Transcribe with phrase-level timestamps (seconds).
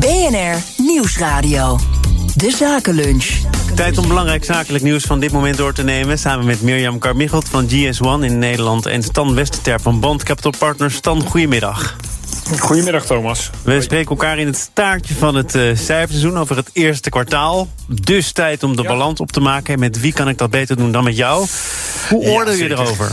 [0.00, 1.78] BNR Nieuwsradio.
[2.34, 3.26] De Zakenlunch.
[3.74, 6.18] Tijd om belangrijk zakelijk nieuws van dit moment door te nemen.
[6.18, 8.86] Samen met Mirjam Carmichelt van GS1 in Nederland...
[8.86, 10.94] en Stan Westerterp van Band Capital Partners.
[10.94, 11.96] Stan, goedemiddag.
[12.58, 13.50] Goedemiddag, Thomas.
[13.62, 17.68] We spreken elkaar in het staartje van het uh, cijferseizoen over het eerste kwartaal.
[17.86, 19.74] Dus tijd om de balans op te maken.
[19.74, 21.46] En met wie kan ik dat beter doen dan met jou?
[22.08, 23.12] Hoe oordeel je erover?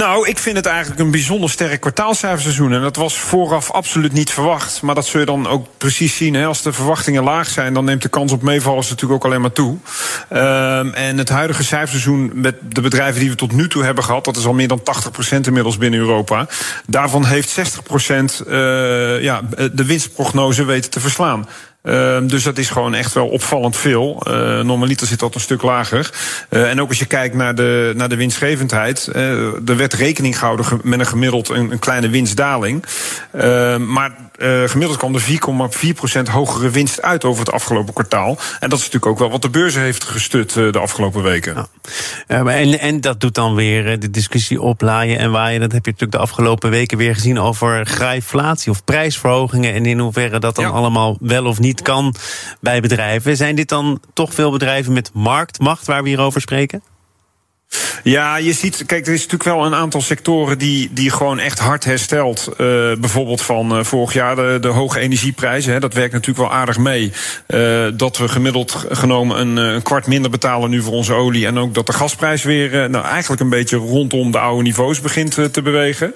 [0.00, 2.72] Nou, ik vind het eigenlijk een bijzonder sterk kwartaalcijferseizoen.
[2.72, 4.82] En dat was vooraf absoluut niet verwacht.
[4.82, 6.34] Maar dat zul je dan ook precies zien.
[6.34, 6.46] Hè.
[6.46, 9.52] Als de verwachtingen laag zijn, dan neemt de kans op meevallers natuurlijk ook alleen maar
[9.52, 9.76] toe.
[10.32, 14.24] Um, en het huidige cijferseizoen met de bedrijven die we tot nu toe hebben gehad,
[14.24, 16.46] dat is al meer dan 80% inmiddels binnen Europa.
[16.86, 17.62] Daarvan heeft 60%
[18.48, 19.40] uh, ja,
[19.72, 21.48] de winstprognose weten te verslaan.
[21.82, 24.22] Uh, dus dat is gewoon echt wel opvallend veel.
[24.28, 26.10] Uh, normaliter zit dat een stuk lager.
[26.50, 29.08] Uh, en ook als je kijkt naar de, naar de winstgevendheid.
[29.66, 32.84] er werd rekening gehouden met een gemiddeld een, een kleine winstdaling.
[33.86, 34.14] maar
[34.66, 35.22] gemiddeld kwam er
[36.26, 38.38] 4,4% hogere winst uit over het afgelopen kwartaal.
[38.60, 41.68] En dat is natuurlijk ook wel wat de beurs heeft gestut de afgelopen weken.
[42.26, 42.44] Ja.
[42.44, 45.60] en, en dat doet dan weer de discussie oplaaien en waaien.
[45.60, 49.74] Dat heb je natuurlijk de afgelopen weken weer gezien over grijflatie of prijsverhogingen.
[49.74, 50.70] En in hoeverre dat dan ja.
[50.70, 52.14] allemaal wel of niet kan
[52.60, 53.36] bij bedrijven.
[53.36, 56.82] Zijn dit dan toch veel bedrijven met marktmacht waar we hier over spreken?
[58.02, 61.58] Ja, je ziet, kijk, er is natuurlijk wel een aantal sectoren die, die gewoon echt
[61.58, 62.48] hard herstelt.
[62.50, 62.56] Uh,
[62.98, 65.72] bijvoorbeeld van uh, vorig jaar de, de hoge energieprijzen.
[65.72, 67.12] Hè, dat werkt natuurlijk wel aardig mee.
[67.46, 71.46] Uh, dat we gemiddeld genomen een, een, kwart minder betalen nu voor onze olie.
[71.46, 75.52] En ook dat de gasprijs weer nou, eigenlijk een beetje rondom de oude niveaus begint
[75.52, 76.14] te bewegen.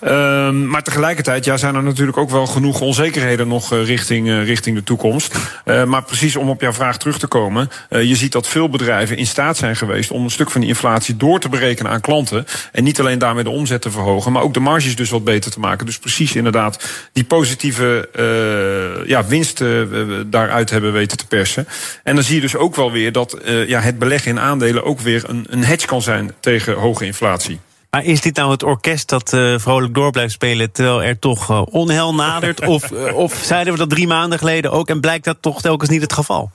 [0.00, 4.84] Ehm, maar tegelijkertijd ja, zijn er natuurlijk ook wel genoeg onzekerheden nog richting, richting de
[4.84, 5.38] toekomst.
[5.86, 7.70] maar precies om op jouw vraag terug te komen.
[7.88, 11.16] je ziet dat veel bedrijven in staat zijn geweest om een stuk van die inflatie
[11.22, 12.46] door te berekenen aan klanten.
[12.72, 15.50] En niet alleen daarmee de omzet te verhogen, maar ook de marges dus wat beter
[15.50, 15.86] te maken.
[15.86, 21.68] Dus precies inderdaad die positieve uh, ja, winsten uh, daaruit hebben weten te persen.
[22.02, 24.84] En dan zie je dus ook wel weer dat uh, ja, het beleggen in aandelen
[24.84, 27.60] ook weer een, een hedge kan zijn tegen hoge inflatie.
[27.90, 31.50] Maar is dit nou het orkest dat uh, vrolijk door blijft spelen terwijl er toch
[31.50, 32.66] uh, onheil nadert?
[32.74, 35.90] of, uh, of zeiden we dat drie maanden geleden ook en blijkt dat toch telkens
[35.90, 36.50] niet het geval?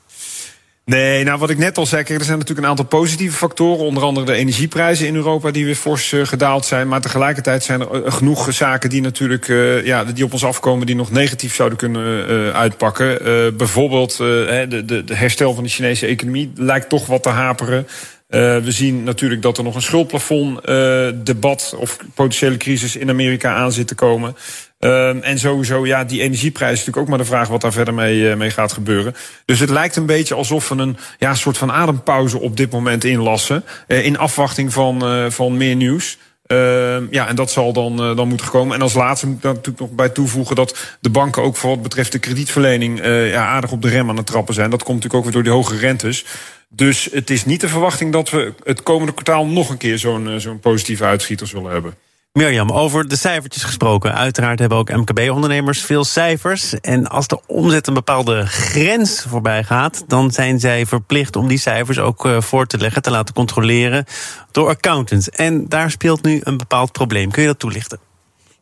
[0.89, 3.85] Nee, nou wat ik net al zei, er zijn natuurlijk een aantal positieve factoren.
[3.85, 6.87] Onder andere de energieprijzen in Europa die weer fors uh, gedaald zijn.
[6.87, 10.85] Maar tegelijkertijd zijn er uh, genoeg zaken die natuurlijk uh, ja, die op ons afkomen
[10.85, 13.17] die nog negatief zouden kunnen uitpakken.
[13.57, 17.87] bijvoorbeeld de, de, de herstel van de Chinese economie lijkt toch wat te haperen.
[18.29, 23.09] Uh, we zien natuurlijk dat er nog een schuldplafond uh, debat of potentiële crisis in
[23.09, 24.35] Amerika aan zit te komen.
[24.79, 27.93] Um, en sowieso, ja, die energieprijs is natuurlijk ook maar de vraag wat daar verder
[27.93, 29.15] mee, uh, mee gaat gebeuren.
[29.45, 33.03] Dus het lijkt een beetje alsof we een ja, soort van adempauze op dit moment
[33.03, 33.63] inlassen.
[33.87, 36.17] In afwachting van, van meer nieuws.
[36.47, 38.75] Uh, ja, en dat zal dan, uh, dan moeten komen.
[38.75, 41.69] En als laatste moet ik daar natuurlijk nog bij toevoegen dat de banken ook voor
[41.69, 44.69] wat betreft de kredietverlening uh, ja, aardig op de rem aan het trappen zijn.
[44.69, 46.25] Dat komt natuurlijk ook weer door die hoge rentes.
[46.69, 50.39] Dus het is niet de verwachting dat we het komende kwartaal nog een keer zo'n
[50.39, 51.93] zo'n positieve uitschieter zullen hebben.
[52.37, 54.13] Mirjam, over de cijfertjes gesproken.
[54.13, 56.79] Uiteraard hebben ook MKB-ondernemers veel cijfers.
[56.79, 60.03] En als de omzet een bepaalde grens voorbij gaat...
[60.07, 63.01] dan zijn zij verplicht om die cijfers ook voor te leggen...
[63.01, 64.05] te laten controleren
[64.51, 65.29] door accountants.
[65.29, 67.31] En daar speelt nu een bepaald probleem.
[67.31, 67.99] Kun je dat toelichten?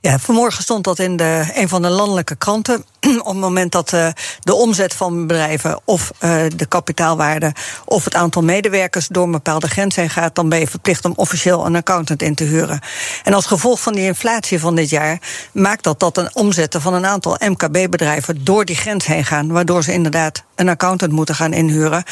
[0.05, 2.85] Ja, vanmorgen stond dat in de, een van de landelijke kranten.
[3.19, 4.07] Op het moment dat uh,
[4.39, 7.53] de omzet van bedrijven of uh, de kapitaalwaarde
[7.85, 11.13] of het aantal medewerkers door een bepaalde grens heen gaat, dan ben je verplicht om
[11.15, 12.79] officieel een accountant in te huren.
[13.23, 15.19] En als gevolg van die inflatie van dit jaar
[15.51, 19.83] maakt dat dat een omzetten van een aantal MKB-bedrijven door die grens heen gaan, waardoor
[19.83, 22.03] ze inderdaad een accountant moeten gaan inhuren.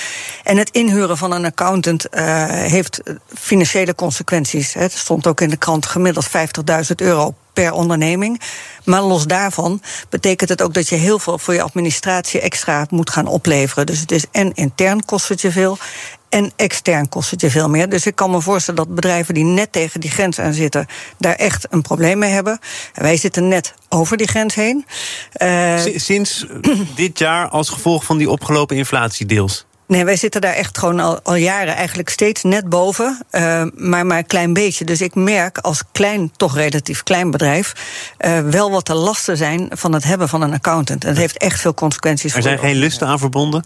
[0.43, 3.01] En het inhuren van een accountant uh, heeft
[3.33, 4.73] financiële consequenties.
[4.73, 6.31] Het stond ook in de krant gemiddeld 50.000
[6.95, 8.41] euro per onderneming.
[8.83, 13.09] Maar los daarvan betekent het ook dat je heel veel voor je administratie extra moet
[13.09, 13.85] gaan opleveren.
[13.85, 15.77] Dus het is en intern kost het je veel.
[16.29, 17.89] En extern kost het je veel meer.
[17.89, 20.85] Dus ik kan me voorstellen dat bedrijven die net tegen die grens aan zitten,
[21.17, 22.59] daar echt een probleem mee hebben.
[22.93, 24.85] En wij zitten net over die grens heen.
[25.37, 26.45] Uh, Sinds
[26.95, 29.65] dit jaar als gevolg van die opgelopen inflatie deels?
[29.87, 34.05] Nee, wij zitten daar echt gewoon al, al jaren eigenlijk steeds net boven, uh, maar
[34.05, 34.85] maar een klein beetje.
[34.85, 37.73] Dus ik merk als klein, toch relatief klein bedrijf,
[38.19, 41.03] uh, wel wat de lasten zijn van het hebben van een accountant.
[41.03, 42.35] En dat heeft echt veel consequenties.
[42.35, 43.65] Er zijn geen lusten aan verbonden?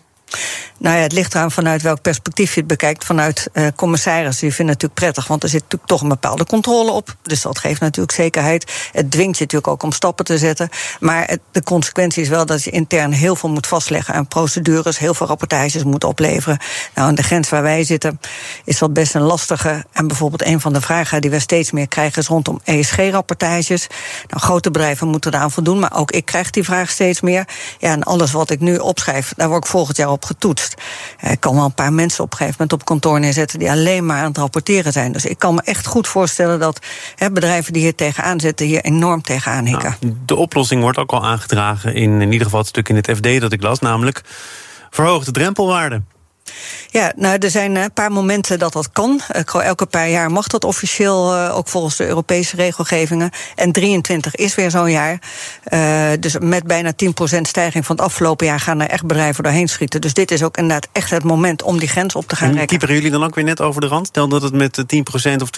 [0.79, 3.06] Nou ja, het ligt eraan vanuit welk perspectief je het bekijkt.
[3.06, 6.45] Vanuit uh, commissarissen, die vinden het natuurlijk prettig, want er zit natuurlijk toch een bepaalde
[6.45, 7.15] controle op.
[7.21, 8.89] Dus dat geeft natuurlijk zekerheid.
[8.91, 10.69] Het dwingt je natuurlijk ook om stappen te zetten.
[11.00, 15.13] Maar de consequentie is wel dat je intern heel veel moet vastleggen aan procedures, heel
[15.13, 16.59] veel rapportages moet opleveren.
[16.94, 18.19] Nou, aan de grens waar wij zitten
[18.63, 19.85] is dat best een lastige.
[19.91, 23.88] En bijvoorbeeld een van de vragen die we steeds meer krijgen is rondom ESG-rapportages.
[24.27, 27.47] Nou, grote bedrijven moeten eraan voldoen, maar ook ik krijg die vraag steeds meer.
[27.79, 30.73] Ja, en alles wat ik nu opschrijf, daar word ik volgend jaar op getoetst.
[31.21, 34.05] Ik kan wel een paar mensen op een gegeven moment op kantoor neerzetten die alleen
[34.05, 35.11] maar aan het rapporteren zijn.
[35.11, 36.79] Dus ik kan me echt goed voorstellen dat
[37.15, 39.95] hè, bedrijven die hier tegenaan zitten, hier enorm tegenaan hikken.
[39.99, 43.11] Nou, de oplossing wordt ook al aangedragen in in ieder geval het stuk in het
[43.15, 44.21] FD dat ik las, namelijk
[44.89, 46.01] verhoogde drempelwaarde.
[46.89, 49.21] Ja, nou, er zijn een paar momenten dat dat kan.
[49.63, 53.29] Elke paar jaar mag dat officieel, uh, ook volgens de Europese regelgevingen.
[53.55, 55.19] En 23 is weer zo'n jaar.
[55.73, 56.94] Uh, dus met bijna
[57.38, 60.01] 10% stijging van het afgelopen jaar gaan er echt bedrijven doorheen schieten.
[60.01, 62.55] Dus dit is ook inderdaad echt het moment om die grens op te gaan en
[62.55, 62.77] rekken.
[62.77, 64.07] Kieperen jullie dan ook weer net over de rand?
[64.07, 65.50] Stel dat het met 10% of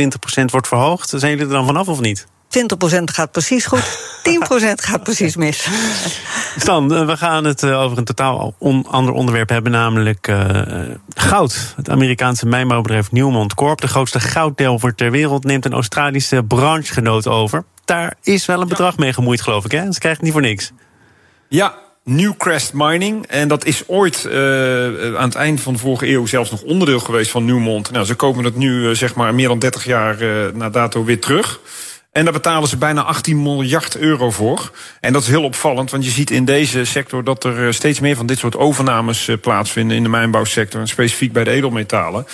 [0.42, 1.10] 20% wordt verhoogd.
[1.10, 2.28] Zijn jullie er dan vanaf of niet?
[2.58, 4.00] 20% gaat precies goed,
[4.30, 5.68] 10% gaat precies mis.
[6.58, 8.56] Stan, eh, we gaan het eh, over een totaal
[8.88, 10.62] ander onderwerp hebben, namelijk uh,
[11.14, 11.74] goud.
[11.76, 17.64] Het Amerikaanse mijnbouwbedrijf Newmont Corp, de grootste gouddelver ter wereld, neemt een Australische branchegenoot over.
[17.86, 19.92] Daar is wel een bedrag mee gemoeid, geloof ik, hè?
[19.92, 20.72] Ze krijgen het niet voor niks.
[21.48, 21.74] Ja,
[22.04, 23.26] Newcrest Mining.
[23.28, 27.00] En dat is ooit uh, aan het eind van de vorige eeuw zelfs nog onderdeel
[27.00, 27.92] geweest van Newmont.
[27.92, 31.04] Nou, ze kopen het nu uh, zeg maar meer dan 30 jaar uh, na dato
[31.04, 31.60] weer terug.
[32.20, 34.72] En daar betalen ze bijna 18 miljard euro voor.
[35.00, 38.00] En dat is heel opvallend, want je ziet in deze sector dat er eh, steeds
[38.00, 42.26] meer van dit soort overnames eh, plaatsvinden in de mijnbouwsector en specifiek bij de edelmetalen.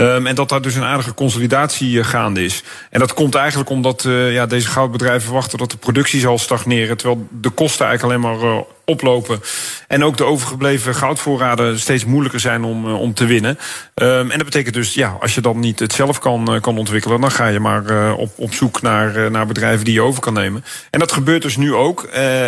[0.00, 2.62] Um, en dat daar dus een aardige consolidatie uh, gaande is.
[2.90, 6.96] En dat komt eigenlijk omdat uh, ja, deze goudbedrijven verwachten dat de productie zal stagneren.
[6.96, 9.40] Terwijl de kosten eigenlijk alleen maar uh, oplopen.
[9.88, 13.58] En ook de overgebleven goudvoorraden steeds moeilijker zijn om, om te winnen.
[13.94, 17.20] Um, en dat betekent dus, ja, als je dan niet het zelf kan, kan ontwikkelen,
[17.20, 20.64] dan ga je maar op, op zoek naar, naar bedrijven die je over kan nemen.
[20.90, 22.02] En dat gebeurt dus nu ook.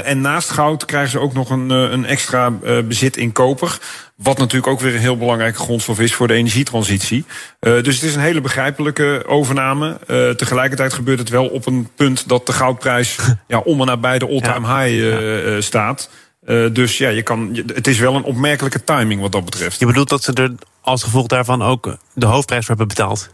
[0.04, 2.50] en naast goud krijgen ze ook nog een, een extra
[2.84, 3.78] bezit in koper.
[4.16, 7.24] Wat natuurlijk ook weer een heel belangrijke grondstof is voor de energietransitie.
[7.60, 9.98] Uh, dus het is een hele begrijpelijke overname.
[10.06, 14.18] Uh, tegelijkertijd gebeurt het wel op een punt dat de goudprijs ja, om en nabij
[14.18, 16.10] de all-time high uh, staat.
[16.72, 19.80] dus ja, je kan, het is wel een opmerkelijke timing wat dat betreft.
[19.80, 23.30] Je bedoelt dat ze er als gevolg daarvan ook de hoofdprijs voor hebben betaald?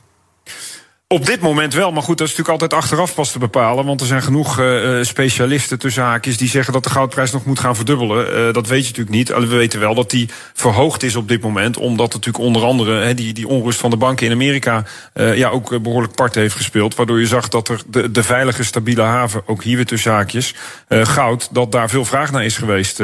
[1.12, 3.84] Op dit moment wel, maar goed, dat is natuurlijk altijd achteraf pas te bepalen.
[3.84, 7.58] Want er zijn genoeg uh, specialisten tussen haakjes die zeggen dat de goudprijs nog moet
[7.58, 8.46] gaan verdubbelen.
[8.46, 9.28] Uh, dat weet je natuurlijk niet.
[9.28, 11.76] We weten wel dat die verhoogd is op dit moment.
[11.76, 15.82] Omdat natuurlijk onder andere he, die, die onrust van de banken in Amerika ja, ook
[15.82, 16.94] behoorlijk part heeft gespeeld.
[16.94, 20.54] Waardoor je zag dat er de, de veilige, stabiele haven, ook hier weer tussen haakjes,
[20.88, 23.00] goud, dat daar veel vraag naar is geweest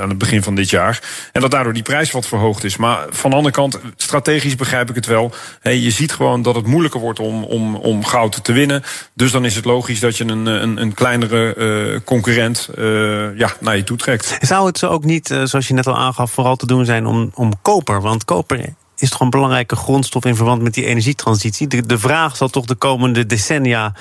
[0.00, 1.00] aan het begin van dit jaar.
[1.32, 2.76] En dat daardoor die prijs wat verhoogd is.
[2.76, 5.32] Maar van de andere kant, strategisch begrijp ik het wel.
[5.60, 8.82] Hey, je ziet gewoon dat het moeilijker wordt om, om, om goud te winnen.
[9.14, 13.52] Dus dan is het logisch dat je een, een, een kleinere uh, concurrent uh, ja,
[13.60, 14.38] naar je toe trekt.
[14.40, 17.06] Zou het zo ook niet, uh, zoals je net al aangaf, vooral te doen zijn
[17.06, 18.00] om, om koper?
[18.00, 21.66] Want koper is toch een belangrijke grondstof in verband met die energietransitie.
[21.66, 23.94] De, de vraag zal toch de komende decennia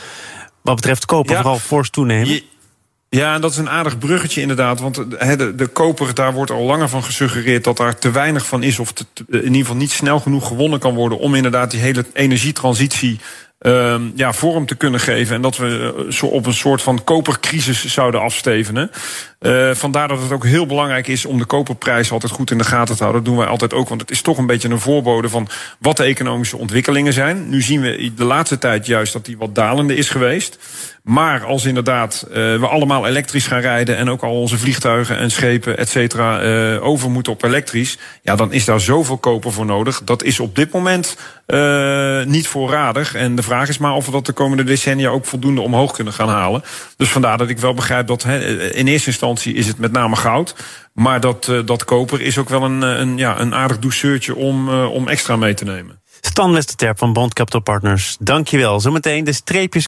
[0.62, 2.28] wat betreft koper ja, vooral fors toenemen?
[2.28, 2.44] Je,
[3.18, 4.80] ja, en dat is een aardig bruggetje inderdaad.
[4.80, 8.64] Want de, de, koper, daar wordt al langer van gesuggereerd dat daar te weinig van
[8.64, 8.80] is.
[8.80, 8.94] Of
[9.28, 13.20] in ieder geval niet snel genoeg gewonnen kan worden om inderdaad die hele energietransitie
[13.62, 15.36] uh, ja, vorm te kunnen geven.
[15.36, 18.92] En dat we eh, zo op een soort van kopercrisis zouden afstevenen.
[19.40, 22.64] Uh, vandaar dat het ook heel belangrijk is om de koperprijs altijd goed in de
[22.64, 23.24] gaten te houden.
[23.24, 25.48] Dat doen wij altijd ook, want het is toch een beetje een voorbode van
[25.80, 27.50] wat de economische ontwikkelingen zijn.
[27.50, 30.58] Nu zien we de laatste tijd juist dat die wat dalende is geweest.
[31.04, 35.32] Maar als inderdaad uh, we allemaal elektrisch gaan rijden en ook al onze vliegtuigen en
[35.32, 39.66] schepen, et cetera, uh, over moeten op elektrisch, ja, dan is daar zoveel koper voor
[39.66, 40.02] nodig.
[40.04, 41.18] Dat is op dit moment
[41.48, 43.16] uh, niet voorradig.
[43.16, 46.14] En de vraag is maar of we dat de komende decennia ook voldoende omhoog kunnen
[46.14, 46.64] gaan halen.
[46.98, 50.56] Dus vandaar dat ik wel begrijp dat he, in eerste is het met name goud.
[50.94, 55.08] Maar dat, dat koper is ook wel een, een, ja, een aardig douceurtje om, om
[55.08, 56.02] extra mee te nemen.
[56.22, 58.80] Stan Westerterp van Bond Capital Partners, dankjewel.
[58.80, 59.86] Zometeen de streepjes